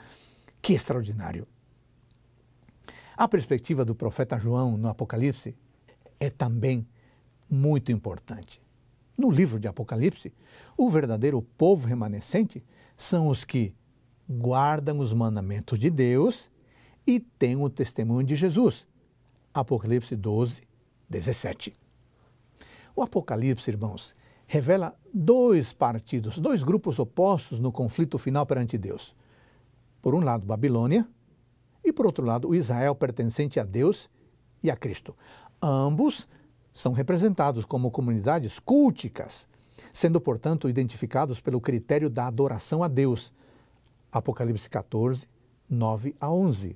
[0.61, 1.47] Que extraordinário!
[3.15, 5.55] A perspectiva do profeta João no Apocalipse
[6.19, 6.87] é também
[7.49, 8.61] muito importante.
[9.17, 10.33] No livro de Apocalipse,
[10.75, 12.63] o verdadeiro povo remanescente
[12.95, 13.73] são os que
[14.29, 16.49] guardam os mandamentos de Deus
[17.05, 18.87] e têm o testemunho de Jesus.
[19.53, 20.61] Apocalipse 12,
[21.09, 21.73] 17.
[22.95, 24.15] O Apocalipse, irmãos,
[24.45, 29.15] revela dois partidos, dois grupos opostos no conflito final perante Deus.
[30.01, 31.07] Por um lado, Babilônia,
[31.83, 34.09] e por outro lado, o Israel pertencente a Deus
[34.61, 35.15] e a Cristo.
[35.61, 36.27] Ambos
[36.73, 39.47] são representados como comunidades culticas,
[39.93, 43.33] sendo, portanto, identificados pelo critério da adoração a Deus.
[44.17, 45.27] Apocalipse 14,
[45.69, 46.75] 9 a 11.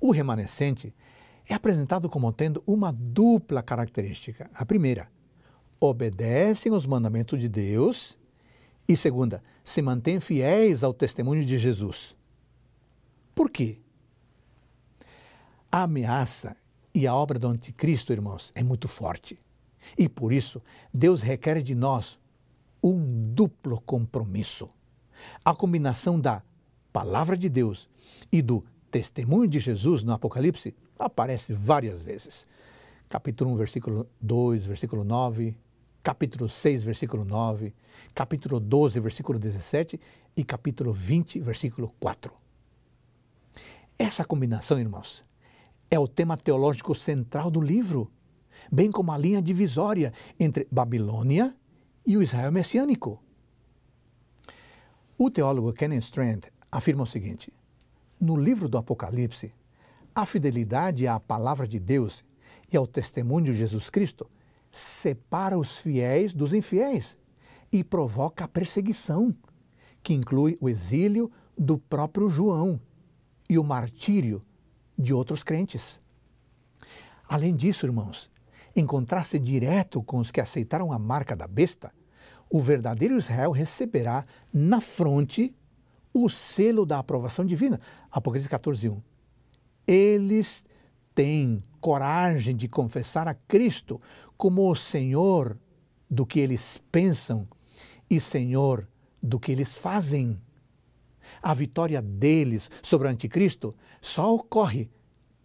[0.00, 0.94] O remanescente
[1.48, 4.50] é apresentado como tendo uma dupla característica.
[4.54, 5.08] A primeira,
[5.80, 8.18] obedecem os mandamentos de Deus.
[8.88, 12.14] E segunda, se mantêm fiéis ao testemunho de Jesus.
[13.34, 13.78] Por quê?
[15.70, 16.56] A ameaça
[16.94, 19.38] e a obra do anticristo, irmãos, é muito forte.
[19.98, 20.62] E por isso,
[20.92, 22.18] Deus requer de nós
[22.82, 24.70] um duplo compromisso.
[25.44, 26.42] A combinação da
[26.92, 27.88] palavra de Deus
[28.32, 32.46] e do testemunho de Jesus no Apocalipse aparece várias vezes.
[33.08, 35.56] Capítulo 1, versículo 2, versículo 9,
[36.02, 37.74] capítulo 6, versículo 9,
[38.14, 40.00] capítulo 12, versículo 17
[40.36, 42.32] e capítulo 20, versículo 4.
[43.98, 45.24] Essa combinação, irmãos,
[45.90, 48.10] é o tema teológico central do livro,
[48.70, 51.54] bem como a linha divisória entre Babilônia
[52.06, 53.22] e o Israel messiânico.
[55.18, 56.40] O teólogo Kenneth Strand
[56.70, 57.50] afirma o seguinte:
[58.20, 59.50] no livro do Apocalipse,
[60.14, 62.22] a fidelidade à palavra de Deus
[62.70, 64.28] e ao testemunho de Jesus Cristo
[64.70, 67.16] separa os fiéis dos infiéis
[67.72, 69.34] e provoca a perseguição,
[70.02, 72.78] que inclui o exílio do próprio João
[73.48, 74.44] e o martírio
[74.98, 75.98] de outros crentes.
[77.26, 78.30] Além disso, irmãos,
[78.74, 81.90] em contraste direto com os que aceitaram a marca da besta,
[82.50, 85.54] o verdadeiro Israel receberá na fronte
[86.12, 87.80] o selo da aprovação divina.
[88.10, 89.02] Apocalipse 14, 1.
[89.86, 90.64] Eles
[91.14, 94.00] têm coragem de confessar a Cristo
[94.36, 95.58] como o Senhor
[96.08, 97.46] do que eles pensam
[98.08, 98.88] e Senhor
[99.22, 100.40] do que eles fazem.
[101.42, 104.88] A vitória deles sobre o anticristo só ocorre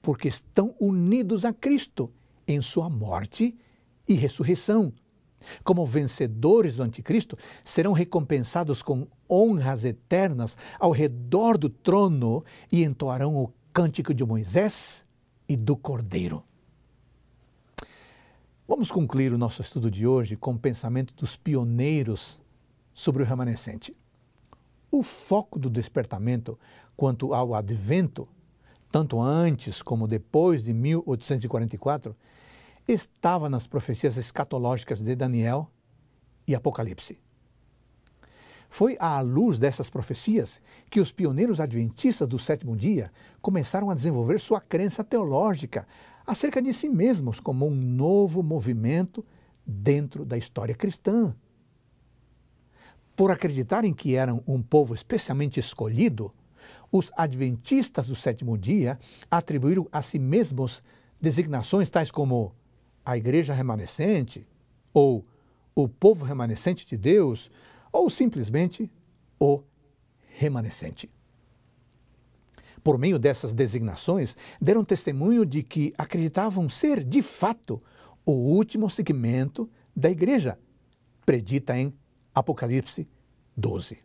[0.01, 2.11] porque estão unidos a Cristo
[2.47, 3.57] em sua morte
[4.07, 4.93] e ressurreição.
[5.63, 13.35] Como vencedores do anticristo, serão recompensados com honras eternas ao redor do trono e entoarão
[13.35, 15.05] o cântico de Moisés
[15.47, 16.43] e do Cordeiro.
[18.67, 22.39] Vamos concluir o nosso estudo de hoje com o pensamento dos pioneiros
[22.93, 23.95] sobre o remanescente.
[24.89, 26.57] O foco do despertamento
[26.95, 28.27] quanto ao advento,
[28.91, 32.15] tanto antes como depois de 1844,
[32.87, 35.69] estava nas profecias escatológicas de Daniel
[36.47, 37.19] e Apocalipse.
[38.69, 43.11] Foi à luz dessas profecias que os pioneiros adventistas do sétimo dia
[43.41, 45.85] começaram a desenvolver sua crença teológica
[46.25, 49.25] acerca de si mesmos como um novo movimento
[49.65, 51.35] dentro da história cristã
[53.21, 56.33] por acreditarem que eram um povo especialmente escolhido,
[56.91, 58.97] os adventistas do sétimo dia
[59.29, 60.81] atribuíram a si mesmos
[61.21, 62.51] designações tais como
[63.05, 64.47] a igreja remanescente,
[64.93, 65.25] ou
[65.73, 67.49] o povo remanescente de Deus,
[67.91, 68.91] ou simplesmente
[69.39, 69.63] o
[70.37, 71.09] remanescente.
[72.83, 77.81] Por meio dessas designações, deram testemunho de que acreditavam ser, de fato,
[78.25, 80.57] o último segmento da igreja,
[81.25, 81.93] predita em
[82.33, 83.07] Apocalipse
[83.55, 83.99] 12.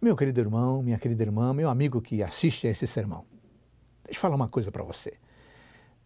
[0.00, 3.24] Meu querido irmão, minha querida irmã, meu amigo que assiste a esse sermão,
[4.04, 5.14] deixa eu falar uma coisa para você.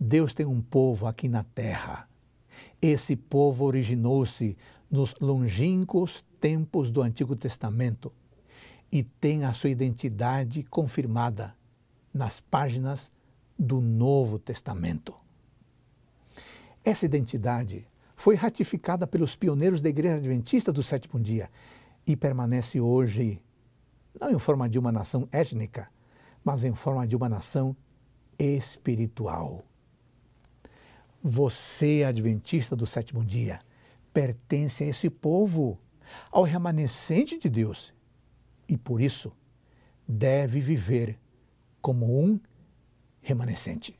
[0.03, 2.09] Deus tem um povo aqui na terra.
[2.80, 4.57] Esse povo originou-se
[4.90, 8.12] nos longínquos tempos do Antigo Testamento
[8.90, 11.55] e tem a sua identidade confirmada
[12.12, 13.12] nas páginas
[13.57, 15.14] do Novo Testamento.
[16.84, 17.86] Essa identidade
[18.16, 21.48] foi ratificada pelos pioneiros da Igreja Adventista do sétimo dia
[22.05, 23.40] e permanece hoje,
[24.20, 25.88] não em forma de uma nação étnica,
[26.44, 27.76] mas em forma de uma nação
[28.36, 29.64] espiritual.
[31.23, 33.61] Você, adventista do sétimo dia,
[34.12, 35.79] pertence a esse povo,
[36.31, 37.95] ao remanescente de Deus,
[38.68, 39.33] e por isso
[40.07, 41.18] deve viver
[41.81, 42.41] como um
[43.20, 43.99] remanescente.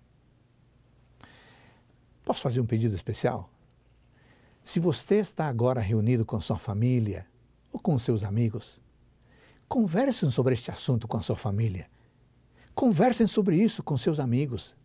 [2.25, 3.51] Posso fazer um pedido especial?
[4.65, 7.27] Se você está agora reunido com sua família
[7.73, 8.81] ou com seus amigos,
[9.69, 11.89] conversem sobre este assunto com a sua família.
[12.75, 14.77] Conversem sobre isso com seus amigos.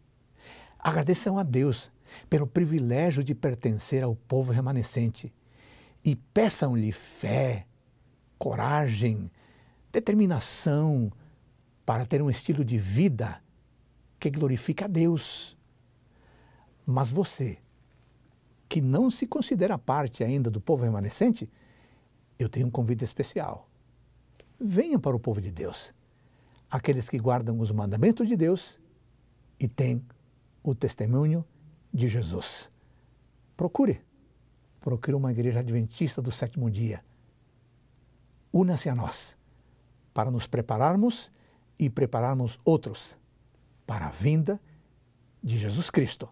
[0.79, 1.91] Agradeçam a Deus
[2.29, 5.33] pelo privilégio de pertencer ao povo remanescente
[6.03, 7.65] e peçam-lhe fé,
[8.37, 9.31] coragem,
[9.91, 11.11] determinação
[11.85, 13.41] para ter um estilo de vida
[14.19, 15.57] que glorifica a Deus.
[16.85, 17.57] Mas você,
[18.69, 21.49] que não se considera parte ainda do povo remanescente,
[22.37, 23.69] eu tenho um convite especial.
[24.59, 25.93] Venha para o povo de Deus,
[26.69, 28.79] aqueles que guardam os mandamentos de Deus
[29.59, 30.03] e têm
[30.63, 31.45] o testemunho
[31.93, 32.69] de Jesus.
[33.55, 34.01] Procure,
[34.79, 37.03] procure uma igreja adventista do sétimo dia.
[38.51, 39.37] Una-se a nós
[40.13, 41.31] para nos prepararmos
[41.77, 43.17] e prepararmos outros
[43.85, 44.59] para a vinda
[45.43, 46.29] de Jesus Cristo.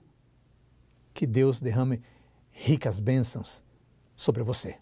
[1.13, 2.01] Que Deus derrame
[2.51, 3.63] ricas bênçãos
[4.15, 4.79] sobre você.